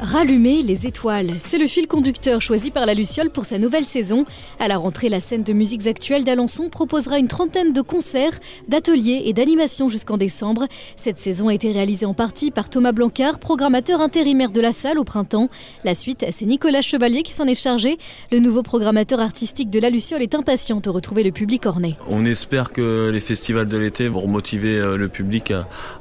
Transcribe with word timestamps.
Rallumer 0.00 0.62
les 0.62 0.86
étoiles, 0.86 1.32
c'est 1.40 1.58
le 1.58 1.66
fil 1.66 1.88
conducteur 1.88 2.40
choisi 2.40 2.70
par 2.70 2.86
la 2.86 2.94
Luciole 2.94 3.30
pour 3.30 3.44
sa 3.44 3.58
nouvelle 3.58 3.84
saison. 3.84 4.26
À 4.60 4.68
la 4.68 4.76
rentrée, 4.76 5.08
la 5.08 5.18
scène 5.18 5.42
de 5.42 5.52
musiques 5.52 5.88
actuelles 5.88 6.22
d'Alençon 6.22 6.68
proposera 6.68 7.18
une 7.18 7.26
trentaine 7.26 7.72
de 7.72 7.80
concerts, 7.80 8.38
d'ateliers 8.68 9.22
et 9.24 9.32
d'animations 9.32 9.88
jusqu'en 9.88 10.16
décembre. 10.16 10.66
Cette 10.94 11.18
saison 11.18 11.48
a 11.48 11.54
été 11.54 11.72
réalisée 11.72 12.06
en 12.06 12.14
partie 12.14 12.52
par 12.52 12.70
Thomas 12.70 12.92
Blancard, 12.92 13.40
programmateur 13.40 14.00
intérimaire 14.00 14.52
de 14.52 14.60
la 14.60 14.70
salle 14.70 15.00
au 15.00 15.04
printemps. 15.04 15.50
La 15.82 15.94
suite, 15.94 16.24
c'est 16.30 16.46
Nicolas 16.46 16.80
Chevalier 16.82 17.24
qui 17.24 17.32
s'en 17.32 17.46
est 17.46 17.60
chargé. 17.60 17.98
Le 18.30 18.38
nouveau 18.38 18.62
programmateur 18.62 19.18
artistique 19.18 19.68
de 19.68 19.80
la 19.80 19.90
Luciole 19.90 20.22
est 20.22 20.36
impatient 20.36 20.78
de 20.78 20.90
retrouver 20.90 21.24
le 21.24 21.32
public 21.32 21.66
orné. 21.66 21.96
On 22.08 22.24
espère 22.24 22.70
que 22.70 23.10
les 23.10 23.20
festivals 23.20 23.66
de 23.66 23.76
l'été 23.76 24.06
vont 24.06 24.28
motiver 24.28 24.78
euh, 24.78 24.96
le 24.96 25.08
public 25.08 25.52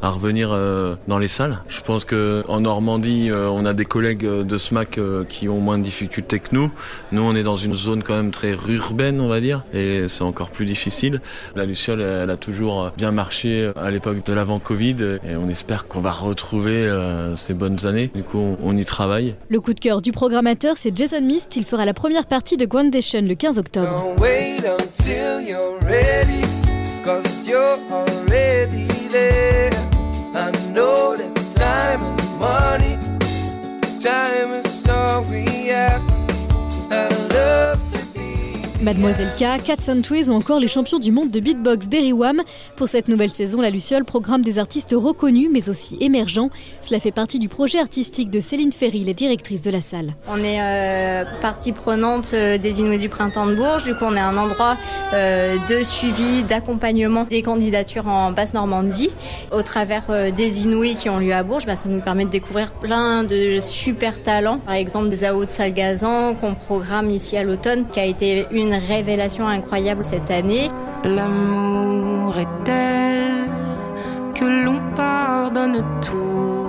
à, 0.03 0.09
revenir 0.09 0.51
euh, 0.51 0.95
dans 1.07 1.17
les 1.17 1.27
salles. 1.27 1.63
Je 1.67 1.81
pense 1.81 2.05
qu'en 2.05 2.59
Normandie, 2.59 3.31
euh, 3.31 3.49
on 3.49 3.65
a 3.65 3.73
des 3.73 3.86
collègues 3.87 4.25
euh, 4.25 4.43
de 4.43 4.57
SMAC 4.57 4.97
euh, 4.97 5.23
qui 5.23 5.49
ont 5.49 5.59
moins 5.59 5.77
de 5.77 5.83
difficultés 5.83 6.39
que 6.39 6.49
nous. 6.51 6.71
Nous, 7.11 7.21
on 7.21 7.35
est 7.35 7.43
dans 7.43 7.55
une 7.55 7.73
zone 7.73 8.03
quand 8.03 8.15
même 8.15 8.31
très 8.31 8.55
urbaine, 8.67 9.19
on 9.19 9.27
va 9.27 9.39
dire, 9.39 9.63
et 9.73 10.07
c'est 10.07 10.23
encore 10.23 10.49
plus 10.49 10.65
difficile. 10.65 11.21
La 11.55 11.65
Luciole, 11.65 12.01
elle 12.01 12.29
a 12.29 12.37
toujours 12.37 12.91
bien 12.97 13.11
marché 13.11 13.71
à 13.75 13.89
l'époque 13.91 14.25
de 14.25 14.33
l'avant-Covid, 14.33 15.19
et 15.23 15.35
on 15.35 15.49
espère 15.49 15.87
qu'on 15.87 16.01
va 16.01 16.11
retrouver 16.11 16.75
euh, 16.75 17.35
ces 17.35 17.53
bonnes 17.53 17.85
années. 17.85 18.11
Du 18.13 18.23
coup, 18.23 18.57
on 18.63 18.77
y 18.77 18.85
travaille. 18.85 19.35
Le 19.49 19.59
coup 19.59 19.73
de 19.73 19.79
cœur 19.79 20.01
du 20.01 20.11
programmateur, 20.11 20.77
c'est 20.77 20.95
Jason 20.95 21.21
Mist. 21.21 21.55
Il 21.55 21.65
fera 21.65 21.85
la 21.85 21.93
première 21.93 22.25
partie 22.25 22.57
de 22.57 22.65
Groundation 22.65 23.21
le 23.21 23.35
15 23.35 23.59
octobre. 23.59 24.15
Mademoiselle 38.87 39.27
K, 39.37 39.89
and 39.89 40.01
Twiz 40.01 40.29
ou 40.29 40.33
encore 40.33 40.61
les 40.61 40.69
champions 40.69 40.97
du 40.97 41.11
monde 41.11 41.29
de 41.29 41.41
beatbox 41.41 41.89
Berry 41.89 42.13
Wham. 42.13 42.41
Pour 42.77 42.87
cette 42.87 43.09
nouvelle 43.09 43.31
saison, 43.31 43.59
la 43.59 43.69
Luciole 43.69 44.05
programme 44.05 44.41
des 44.41 44.59
artistes 44.59 44.95
reconnus 44.95 45.49
mais 45.51 45.67
aussi 45.67 45.97
émergents. 45.99 46.49
Cela 46.79 47.01
fait 47.01 47.11
partie 47.11 47.37
du 47.37 47.49
projet 47.49 47.79
artistique 47.79 48.29
de 48.29 48.39
Céline 48.39 48.71
Ferry, 48.71 49.03
la 49.03 49.11
directrice 49.11 49.61
de 49.61 49.71
la 49.71 49.81
salle. 49.81 50.13
On 50.29 50.37
est 50.41 50.61
euh, 50.61 51.25
partie 51.41 51.73
prenante 51.73 52.31
euh, 52.33 52.57
des 52.57 52.79
Inouïs 52.79 52.97
du 52.97 53.09
Printemps 53.09 53.47
de 53.47 53.55
Bourges. 53.55 53.83
Du 53.83 53.93
coup, 53.93 54.05
on 54.05 54.15
est 54.15 54.21
un 54.21 54.37
endroit 54.37 54.77
euh, 55.13 55.57
de 55.69 55.83
suivi, 55.83 56.43
d'accompagnement 56.43 57.25
des 57.25 57.41
candidatures 57.41 58.07
en 58.07 58.31
Basse-Normandie. 58.31 59.09
Au 59.51 59.63
travers 59.63 60.31
des 60.31 60.63
Inouïs 60.63 60.95
qui 60.95 61.09
ont 61.09 61.19
lieu 61.19 61.33
à 61.33 61.43
Bourges, 61.43 61.65
bah, 61.65 61.75
ça 61.75 61.89
nous 61.89 61.99
permet 61.99 62.23
de 62.23 62.29
découvrir 62.29 62.71
plein 62.71 63.25
de 63.25 63.59
super 63.59 64.23
talents. 64.23 64.59
Par 64.59 64.75
exemple, 64.75 65.13
Zao 65.13 65.43
de 65.43 65.49
Salgazan 65.49 66.35
qu'on 66.35 66.55
programme 66.55 67.11
ici 67.11 67.35
à 67.35 67.43
l'automne, 67.43 67.83
qui 67.91 67.99
a 67.99 68.05
été 68.05 68.45
une 68.51 68.76
révélation 68.77 69.47
incroyable 69.47 70.03
cette 70.03 70.31
année. 70.31 70.69
L'amour 71.03 72.37
est 72.37 72.63
tel 72.63 73.49
que 74.33 74.45
l'on 74.45 74.79
pardonne 74.95 75.83
tout. 76.01 76.67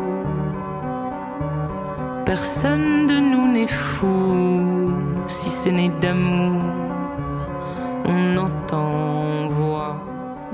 Personne 2.25 3.07
de 3.07 3.19
nous 3.19 3.53
n'est 3.53 3.67
fou 3.67 4.93
si 5.27 5.51
ce 5.51 5.69
n'est 5.69 5.93
d'amour. 6.01 6.63
On 8.05 8.37
entend. 8.37 9.28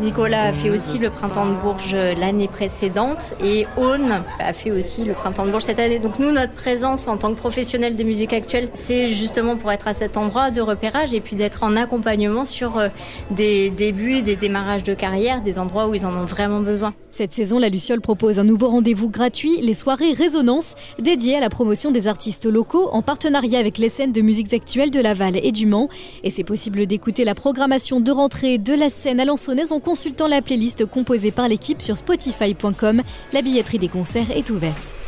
Nicolas 0.00 0.46
a 0.46 0.52
fait 0.52 0.70
aussi 0.70 0.98
le 0.98 1.08
printemps 1.08 1.46
de 1.46 1.54
Bourges 1.54 1.94
l'année 1.94 2.48
précédente 2.48 3.36
et 3.40 3.68
Aune 3.76 4.24
a 4.40 4.52
fait 4.52 4.72
aussi 4.72 5.04
le 5.04 5.12
printemps 5.12 5.46
de 5.46 5.52
Bourges 5.52 5.62
cette 5.62 5.78
année. 5.78 6.00
Donc 6.00 6.18
nous, 6.18 6.32
notre 6.32 6.52
présence 6.52 7.06
en 7.06 7.16
tant 7.16 7.32
que 7.32 7.38
professionnels 7.38 7.94
des 7.94 8.02
musiques 8.02 8.32
actuelles, 8.32 8.70
c'est 8.74 9.10
justement 9.10 9.54
pour 9.54 9.70
être 9.70 9.86
à 9.86 9.94
cet 9.94 10.16
endroit 10.16 10.50
de 10.50 10.60
repérage 10.60 11.14
et 11.14 11.20
puis 11.20 11.36
d'être 11.36 11.62
en 11.62 11.76
accompagnement 11.76 12.44
sur 12.44 12.76
euh, 12.76 12.88
des 13.30 13.70
débuts, 13.70 14.22
des 14.22 14.34
démarrages 14.34 14.82
de 14.82 14.94
carrière, 14.94 15.42
des 15.42 15.60
endroits 15.60 15.86
où 15.86 15.94
ils 15.94 16.04
en 16.04 16.16
ont 16.16 16.24
vraiment 16.24 16.58
besoin. 16.58 16.92
Cette 17.10 17.32
saison, 17.32 17.60
la 17.60 17.68
Luciole 17.68 18.00
propose 18.00 18.40
un 18.40 18.44
nouveau 18.44 18.70
rendez-vous 18.70 19.08
gratuit, 19.08 19.60
les 19.60 19.74
soirées 19.74 20.12
Résonance, 20.12 20.74
dédiées 20.98 21.36
à 21.36 21.40
la 21.40 21.50
promotion 21.50 21.92
des 21.92 22.08
artistes 22.08 22.46
locaux 22.46 22.88
en 22.90 23.02
partenariat 23.02 23.60
avec 23.60 23.78
les 23.78 23.88
scènes 23.88 24.10
de 24.10 24.20
musiques 24.22 24.52
actuelles 24.52 24.90
de 24.90 24.98
Laval 24.98 25.36
et 25.36 25.52
du 25.52 25.66
Mans. 25.66 25.88
Et 26.24 26.30
c'est 26.30 26.42
possible 26.42 26.86
d'écouter 26.86 27.22
la 27.22 27.36
programmation 27.36 28.00
de 28.00 28.10
rentrée 28.10 28.58
de 28.58 28.74
la 28.74 28.88
scène 28.88 29.20
alençonnaise 29.20 29.70
en 29.70 29.78
consultant 29.84 30.26
la 30.26 30.42
playlist 30.42 30.86
composée 30.86 31.30
par 31.30 31.46
l'équipe 31.46 31.80
sur 31.80 31.96
spotify.com. 31.96 33.02
La 33.32 33.42
billetterie 33.42 33.78
des 33.78 33.88
concerts 33.88 34.30
est 34.34 34.50
ouverte. 34.50 35.03